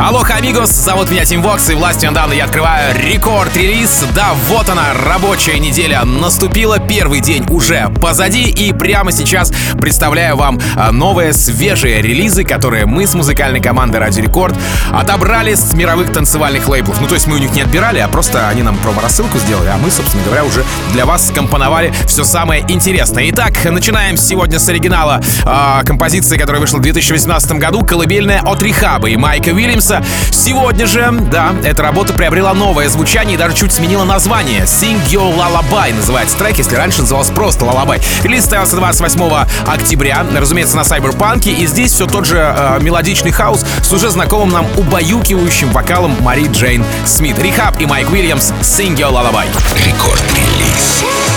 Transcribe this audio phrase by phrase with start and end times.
[0.00, 4.04] Алло, амигос, зовут меня Tim Vox, и властью недавно я открываю Record Release.
[4.14, 10.60] Да, вот она, рабочая неделя наступила, первый день уже позади, и прямо сейчас представляю вам
[10.76, 14.54] а, новые свежие релизы, которые мы с музыкальной командой Радио Рекорд
[14.92, 17.00] отобрали с мировых танцевальных лейблов.
[17.00, 19.78] Ну, то есть мы у них не отбирали, а просто они нам промо-рассылку сделали, а
[19.78, 23.28] мы, собственно говоря, уже для вас скомпоновали все самое интересное.
[23.30, 29.08] Итак, начинаем сегодня с оригинала э, композиции, которая вышла в 2018 году, «Колыбельная от Рихаба»
[29.08, 30.02] и Майка Уильямса Джеймса.
[30.30, 34.62] Сегодня же, да, эта работа приобрела новое звучание и даже чуть сменила название.
[34.62, 38.02] Sing Your Lullaby называется трек, если раньше назывался просто Lullaby.
[38.22, 43.64] Релиз состоялся 28 октября, разумеется, на Сайберпанке, и здесь все тот же э, мелодичный хаос
[43.82, 47.38] с уже знакомым нам убаюкивающим вокалом Мари Джейн Смит.
[47.38, 49.46] Рихаб и Майк Уильямс Sing Your Lullaby.
[49.86, 51.27] Рекорд-релиз.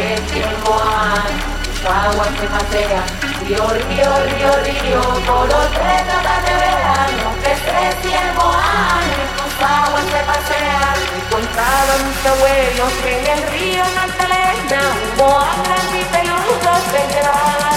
[0.00, 1.32] Eti ongoan,
[1.84, 3.02] gauak ematea
[9.36, 15.46] tus aguas se pasean Encontraban mis abuelos en el río Un boa
[15.94, 17.69] y un dos vendrán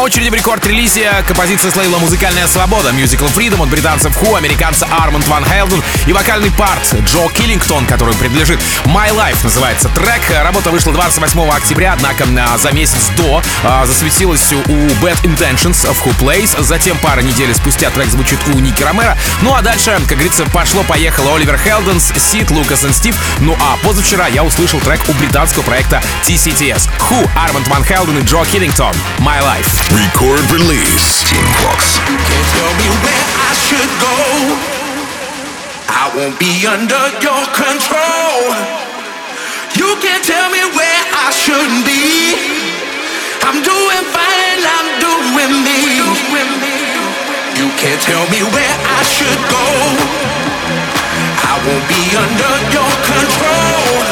[0.00, 5.26] очереди в рекорд-релизе композиция с лейбла «Музыкальная свобода» Musical Freedom от британцев Ху, американца Арманд
[5.28, 10.22] Ван Хелден и вокальный парт Джо Киллингтон, который принадлежит My Life, называется трек.
[10.42, 12.26] Работа вышла 28 октября, однако
[12.58, 16.62] за месяц до а, засветилась у Bad Intentions в Who Plays.
[16.62, 19.16] Затем пара недель спустя трек звучит у Ники Ромера.
[19.42, 23.16] Ну а дальше, как говорится, пошло-поехало Оливер Хелденс, Сид, Лукас и Стив.
[23.40, 26.88] Ну а позавчера я услышал трек у британского проекта TCTS.
[27.10, 28.94] Who, Арманд Ван Хелден и Джо Киллингтон.
[29.18, 29.87] My Life.
[29.92, 31.24] Record release.
[31.24, 31.96] Team Fox.
[32.04, 34.16] Can't tell me where I should go.
[35.88, 38.52] I won't be under your control.
[39.80, 42.36] You can't tell me where I shouldn't be.
[43.48, 45.80] I'm doing fine, I'm doing me.
[47.56, 49.66] You can't tell me where I should go.
[51.48, 54.07] I won't be under your control.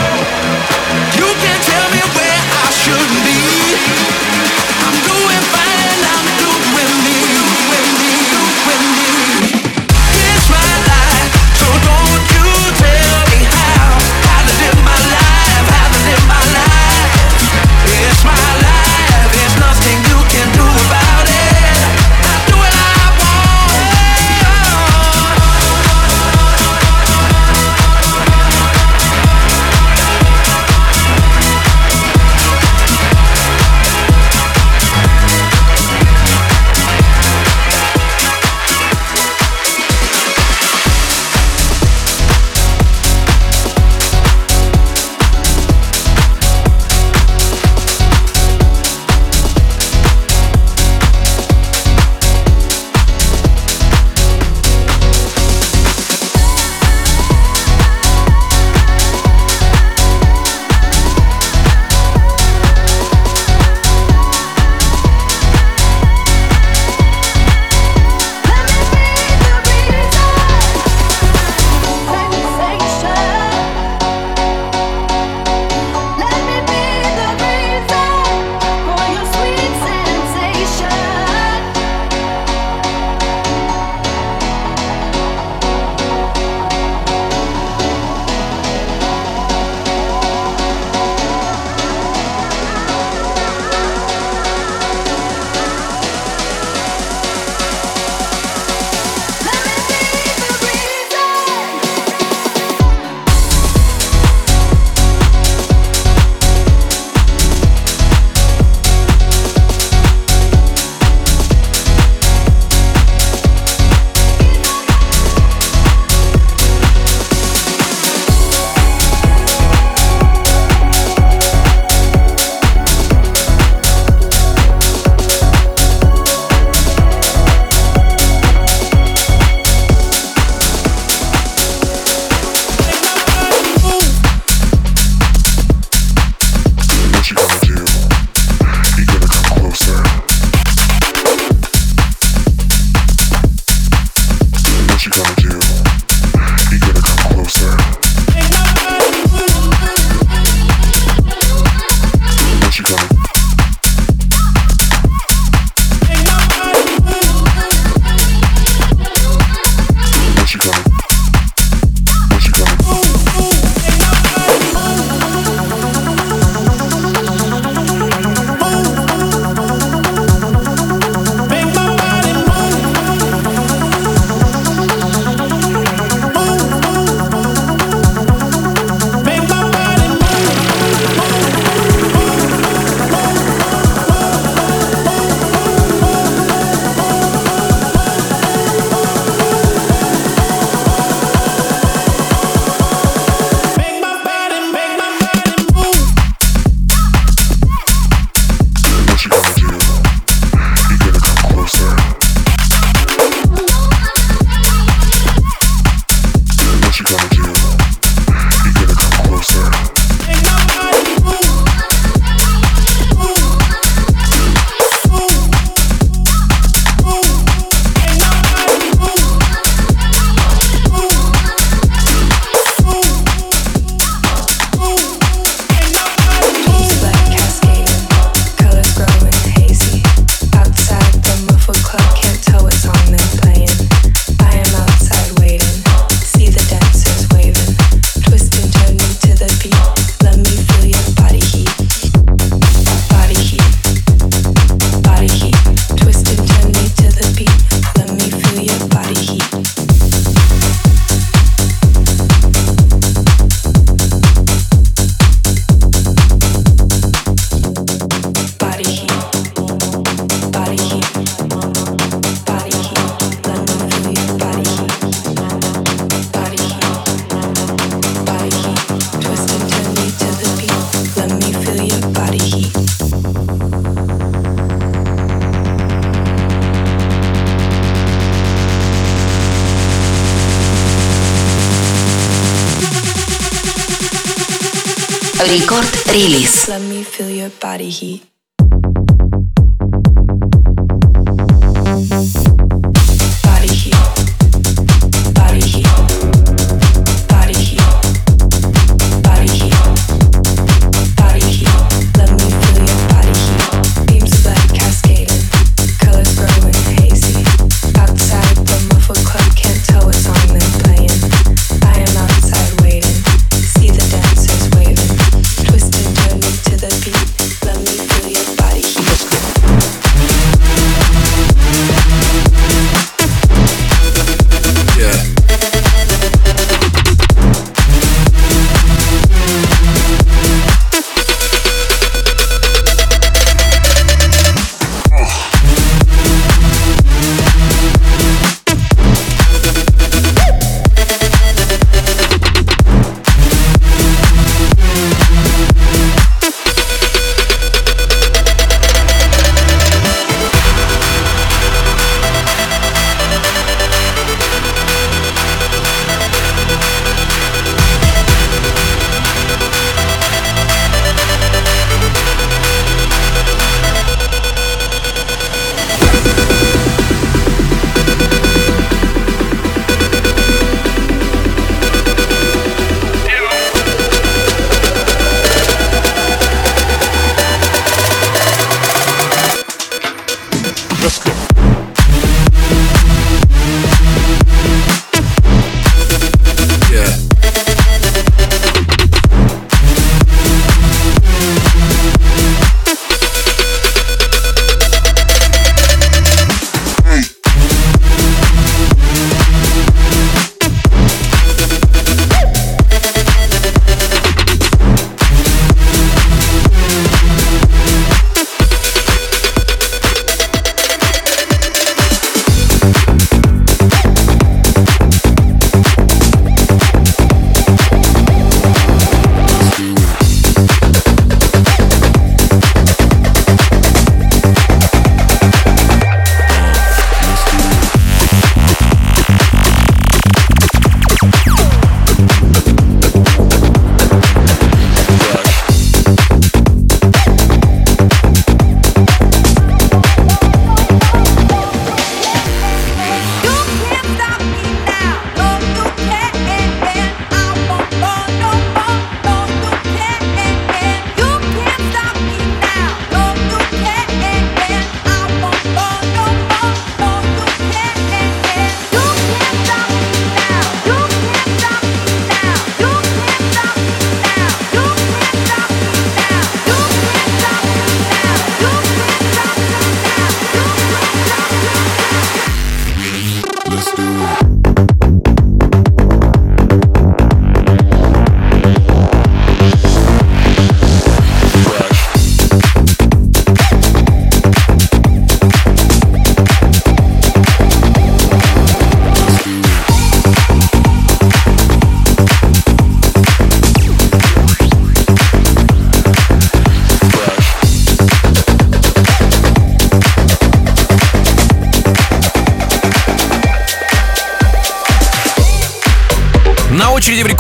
[285.57, 286.69] Record Release.
[286.69, 288.36] Let me feel your body heat.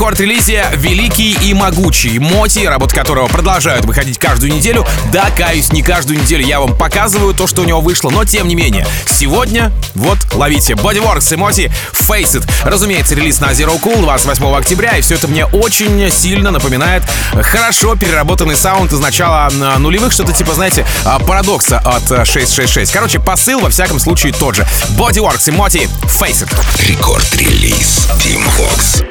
[0.06, 4.86] Рекорд-релизе «Великий и могучий» Моти, работы которого продолжают выходить каждую неделю.
[5.12, 8.46] Да, каюсь, не каждую неделю я вам показываю то, что у него вышло, но тем
[8.46, 8.86] не менее.
[9.06, 12.48] Сегодня, вот, ловите, Bodyworks и Моти Face It.
[12.62, 17.02] Разумеется, релиз на Zero Cool 28 октября, и все это мне очень сильно напоминает
[17.42, 22.92] хорошо переработанный саунд из начала нулевых, что-то типа, знаете, а, парадокса от 666.
[22.92, 24.68] Короче, посыл во всяком случае тот же.
[24.90, 26.52] Bodyworks и Моти Face It.
[26.86, 29.05] Рекорд-релиз Team Fox.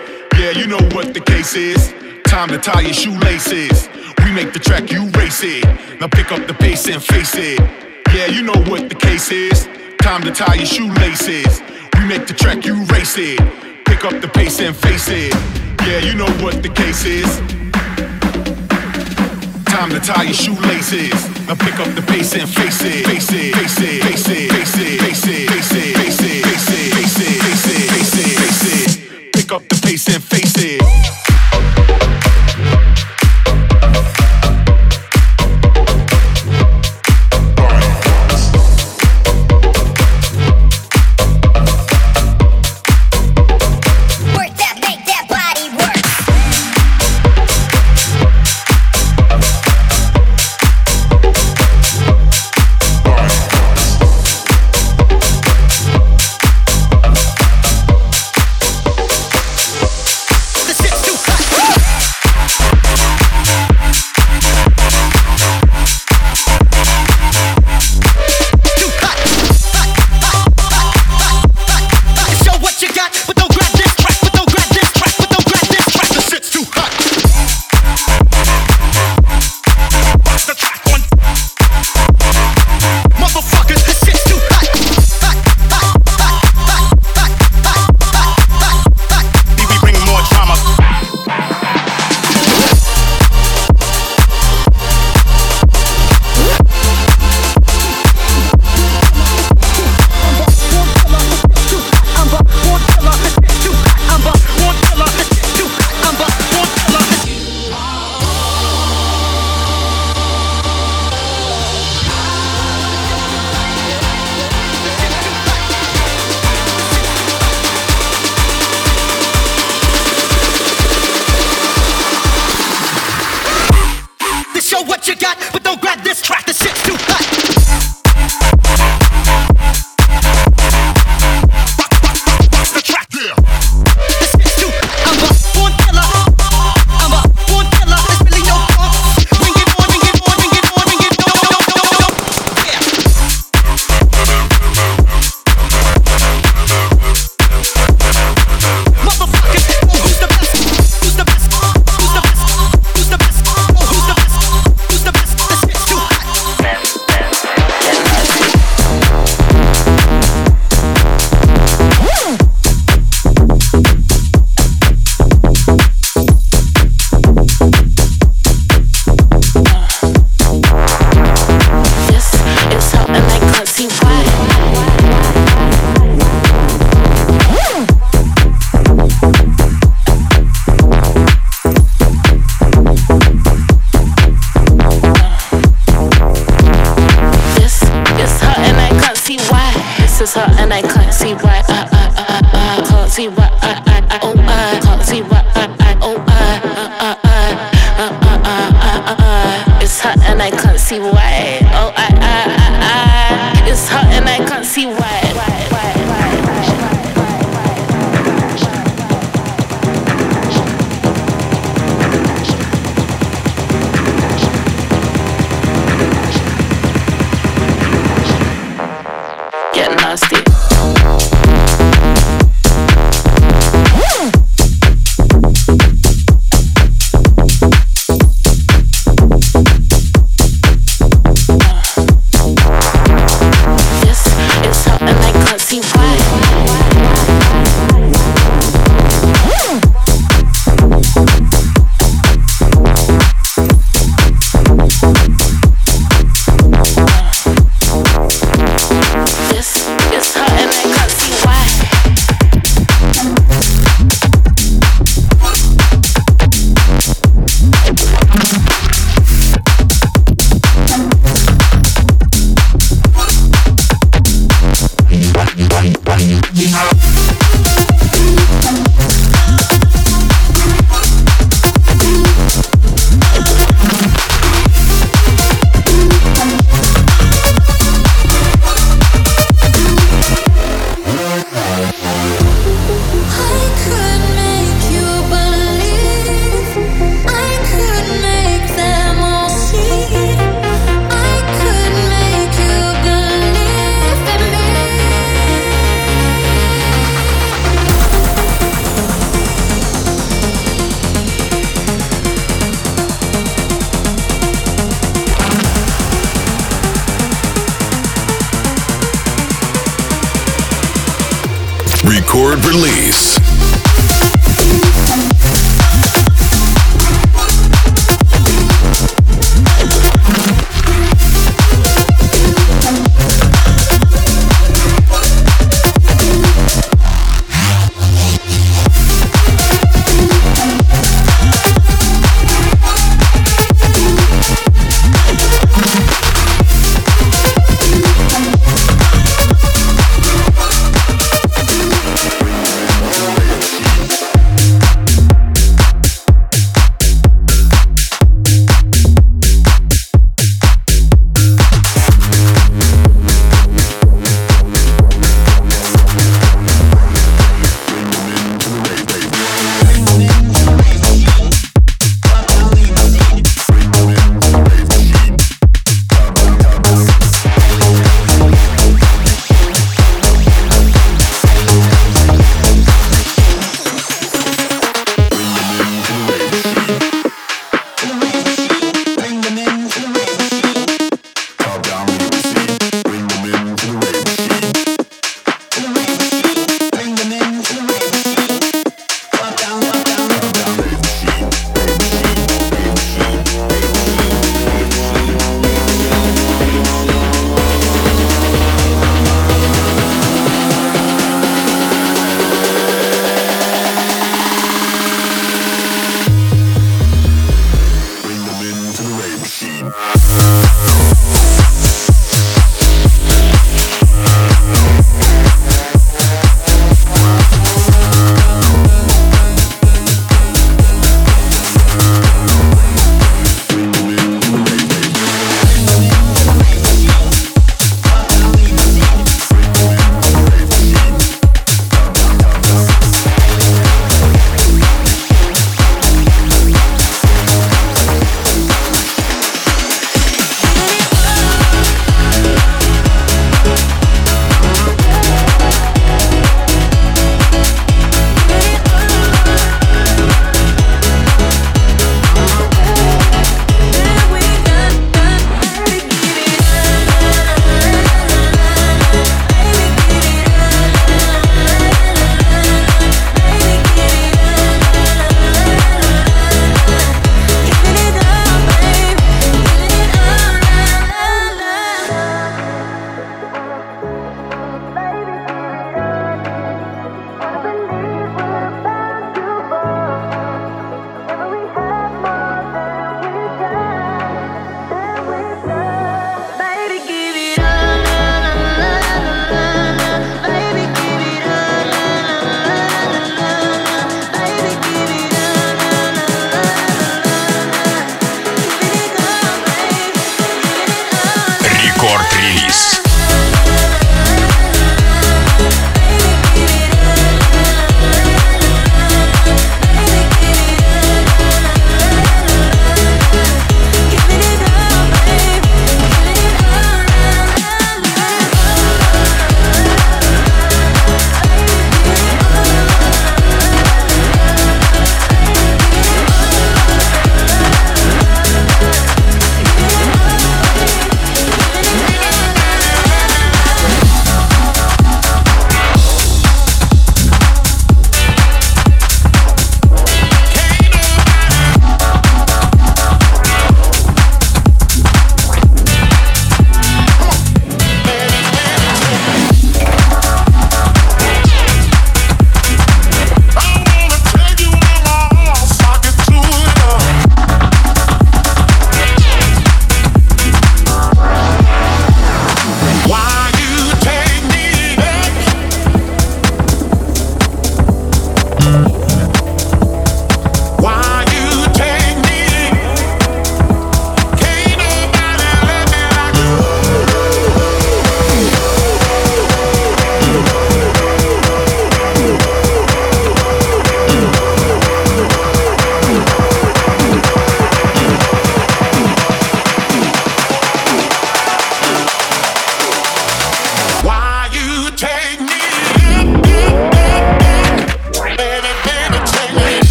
[1.53, 1.93] Is.
[2.23, 3.87] Time to tie your shoelaces.
[4.25, 5.63] We make the track, you race it.
[6.01, 7.59] Now pick up the pace and face it.
[8.11, 9.69] Yeah, you know what the case is.
[9.99, 11.61] Time to tie your shoelaces.
[11.99, 13.37] We make the track, you race it.
[13.85, 15.33] Pick up the pace and face it.
[15.85, 17.29] Yeah, you know what the case is.
[19.65, 21.13] Time to tie your shoelaces.
[21.47, 23.05] Now pick up the pace and face it.
[23.05, 26.65] Face it, face it, face it, face it, face it, face it, face it, face
[26.65, 29.05] it, face it, face it, face it, face it
[29.45, 30.54] pick up the pace and face it.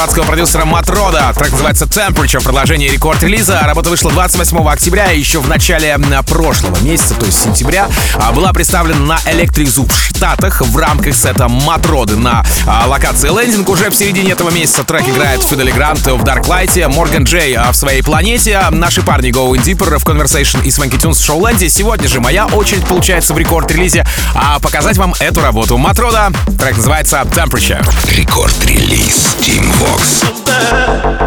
[0.00, 1.30] Хорватского продюсера Матрода.
[1.34, 3.60] Трек называется Temperature, продолжение рекорд-релиза.
[3.64, 9.00] Работа вышла 28 октября, еще в начале прошлого месяца, то есть сентября, а, была представлена
[9.00, 13.70] на Electric Zoo Штатах в рамках сета Матроды на а, локации лендинг.
[13.70, 17.74] Уже в середине этого месяца трек играет Фидели Грант в Dark Light, Морган Джей в
[17.74, 21.70] своей планете, наши парни Going Deeper в Conversation и Swanky Tunes в Шоуленде.
[21.70, 25.78] Сегодня же моя очередь получается в рекорд-релизе а показать вам эту работу.
[25.78, 27.82] Матрода, трек называется Temperature.
[28.14, 31.19] Рекорд-релиз Team Vox.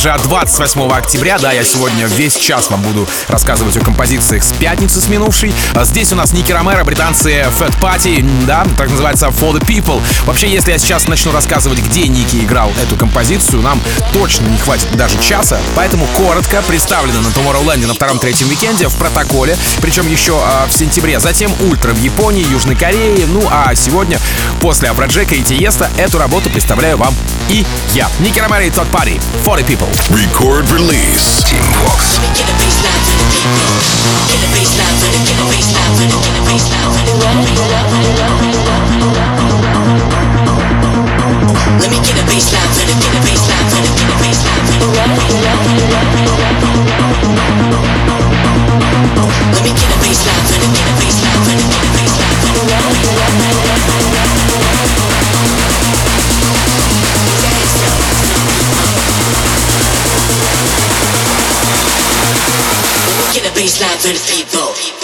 [0.00, 1.38] Же, от 28 октября.
[1.38, 5.52] Да, я сегодня весь час вам буду рассказывать о композициях с пятницы с минувшей.
[5.74, 10.00] А здесь у нас Ники Ромеро, британцы Fat Party, да, так называется For the People.
[10.24, 13.80] Вообще, если я сейчас начну рассказывать, где Ники играл эту композицию, нам
[14.12, 15.58] точно не хватит даже часа.
[15.76, 21.20] Поэтому коротко представлено на Tomorrowland на втором-третьем уикенде в протоколе, причем еще э, в сентябре.
[21.20, 23.26] Затем Ультра в Японии, Южной Корее.
[23.26, 24.18] Ну а сегодня,
[24.60, 27.14] после Афроджека и Тиеста, эту работу представляю вам
[27.49, 28.09] и я.
[28.19, 29.19] Ники Ромеро и Тот Пари.
[29.43, 29.89] 40 People.
[30.09, 31.43] Record release.
[31.43, 32.19] Team Vox.
[32.19, 33.29] Let me get a baseline for the
[34.25, 36.25] get a baseline for the get a baseline for the
[49.53, 50.78] Let me get a baseline for the
[63.60, 64.99] habéis advertido.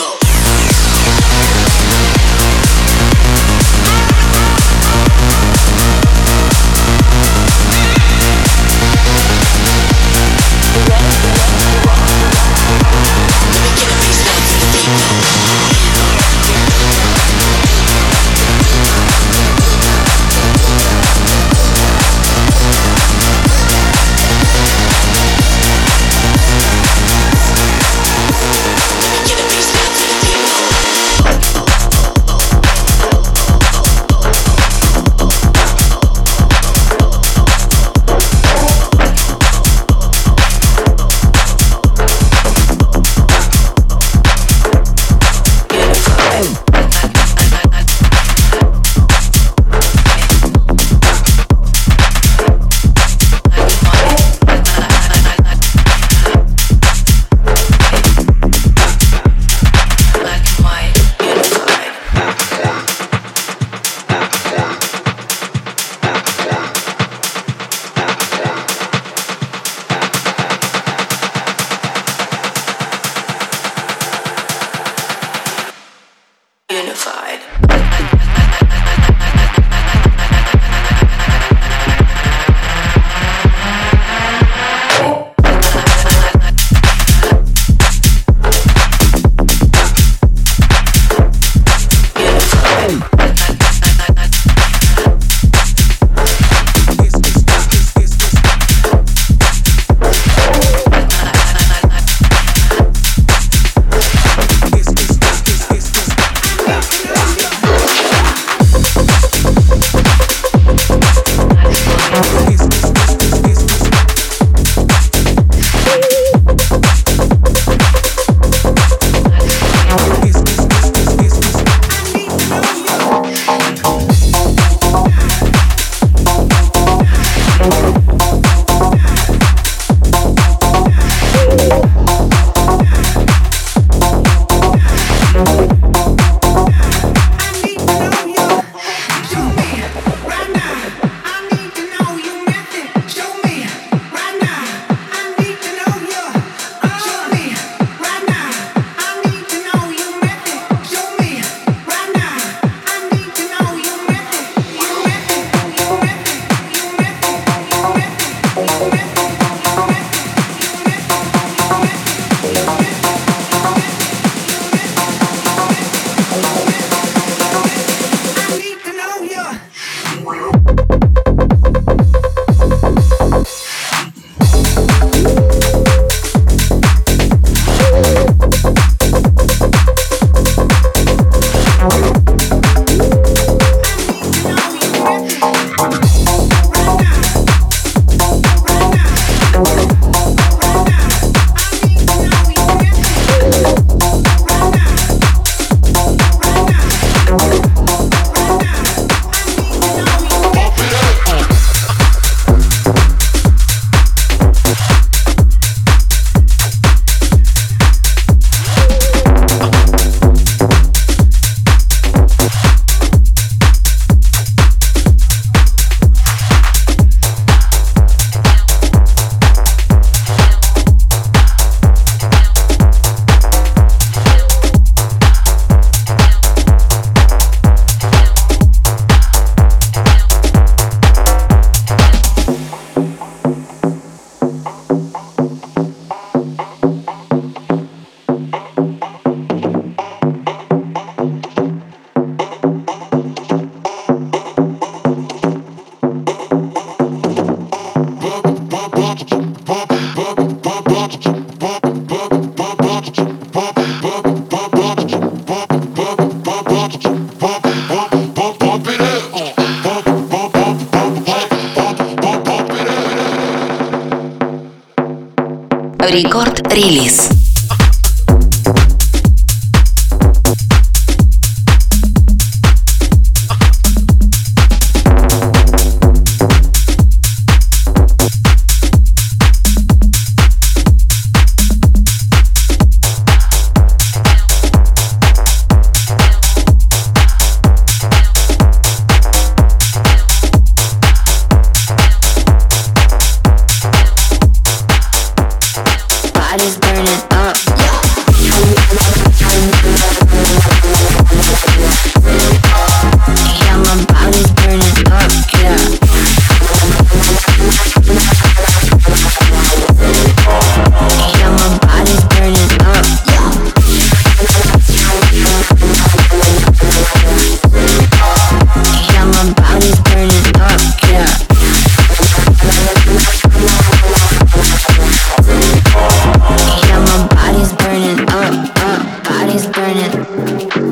[329.87, 330.86] Get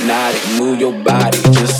[0.00, 0.58] hypnotic.
[0.58, 1.79] Move your body just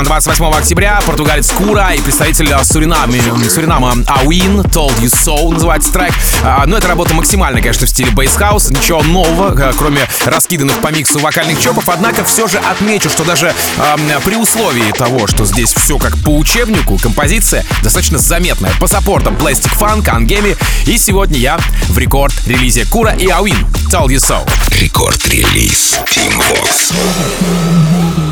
[0.00, 6.12] Actuation 28 октября португалец Kura и представитель Суринами, Суринама Ауин Told You So называется трек.
[6.42, 8.70] А, но ну, эта работа максимально, конечно, в стиле bass house.
[8.70, 11.88] Ничего нового, а, кроме раскиданных по миксу вокальных чопов.
[11.88, 16.36] Однако все же отмечу, что даже э, при условии того, что здесь все как по
[16.36, 18.72] учебнику, композиция достаточно заметная.
[18.80, 20.56] По саппортам Plastic Funk, Angemi.
[20.86, 24.48] И сегодня я в Record Release Kura и Ауин Told You So.
[24.80, 28.29] Record Release Tim Vox.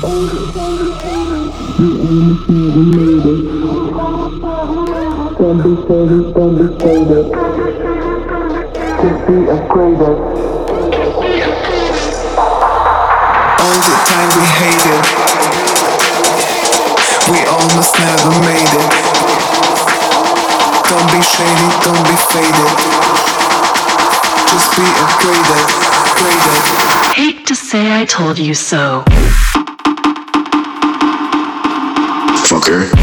[0.00, 0.16] Don't be
[5.84, 6.64] shady, don't be.
[9.00, 9.36] Just be.
[13.60, 15.04] All the time we hated.
[17.28, 18.90] We almost never made it.
[20.88, 22.72] Don't be shady, don't be faded.
[24.48, 24.84] Just be.
[27.14, 29.04] Hate to say I told you so.
[32.70, 33.00] Doctor.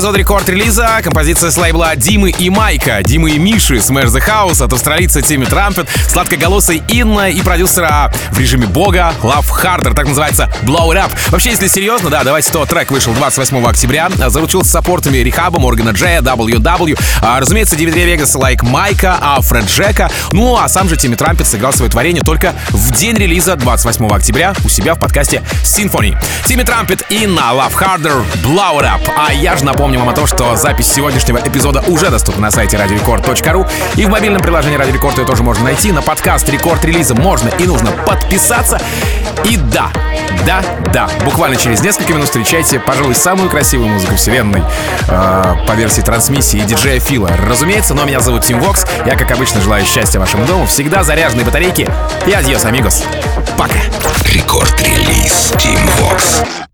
[0.00, 4.64] Эпизода Record Release композиция с лейбла Димы и Майка, Димы и Миши, Smash the House
[4.64, 10.48] от австралийца Timmy Trumpet, сладкоголосой Inna и продюсера в режиме бога Love Harder, так называется
[10.62, 11.10] Blow It Up.
[11.28, 15.90] Вообще, если серьезно, да, давайте то трек вышел 28 октября, заручился саппортами R3hab а, Моргана
[15.90, 20.96] Джея, W&W, а, разумеется, Dimitri Vegas, Like Mike а, Afrojack а, ну а сам же
[20.96, 25.42] Timmy Trumpet сыграл свое творение только в день релиза 28 октября у себя в подкасте
[25.62, 26.16] Symphony.
[26.46, 29.10] Тимми Трампет и на Love Harder Blow It Up.
[29.18, 32.76] А я же напомню вам о том, что запись сегодняшнего эпизода уже доступна на сайте
[32.76, 35.92] radiorecord.ru и в мобильном приложении Radio Record ее тоже можно найти.
[35.92, 38.80] На подкаст рекорд релиза можно и нужно подписаться.
[39.44, 39.90] И да,
[40.46, 40.62] да,
[40.92, 44.62] да, буквально через несколько минут встречайте, пожалуй, самую красивую музыку вселенной
[45.08, 47.30] э, по версии трансмиссии диджея Фила.
[47.46, 48.86] Разумеется, но меня зовут Тим Вокс.
[49.06, 51.88] Я, как обычно, желаю счастья вашему дому, всегда заряженные батарейки.
[52.26, 53.04] И адьос, амигос.
[53.56, 53.80] Пока.
[54.24, 56.69] Рекорд-релиз Team Vox.